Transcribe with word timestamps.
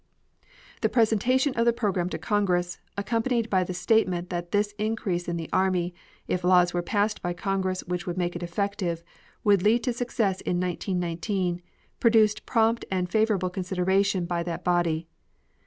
The 0.81 0.89
presentation 0.89 1.53
of 1.53 1.65
the 1.65 1.71
program 1.73 2.09
to 2.09 2.17
Congress, 2.17 2.79
accompanied 2.97 3.51
by 3.51 3.63
the 3.63 3.75
statement 3.75 4.31
that 4.31 4.51
this 4.51 4.73
increase 4.79 5.27
in 5.27 5.37
the 5.37 5.47
army, 5.53 5.93
if 6.27 6.43
laws 6.43 6.73
were 6.73 6.81
passed 6.81 7.21
by 7.21 7.33
Congress 7.33 7.83
which 7.83 8.07
would 8.07 8.17
make 8.17 8.35
it 8.35 8.41
effective, 8.41 9.03
would 9.43 9.61
lead 9.61 9.83
to 9.83 9.93
success 9.93 10.41
in 10.41 10.59
1919, 10.59 11.61
produced 11.99 12.47
prompt 12.47 12.83
and 12.89 13.11
favorable 13.11 13.51
consideration 13.51 14.25
by 14.25 14.41
that 14.41 14.63
body. 14.63 15.07